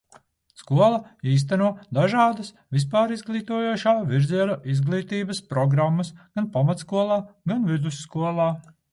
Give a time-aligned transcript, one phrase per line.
[0.59, 0.99] Skola
[1.31, 1.65] īsteno
[1.97, 7.19] dažādas vispārizglītojošā virziena izglītības programmas gan pamatskolā,
[7.53, 8.47] gan vidusskolā.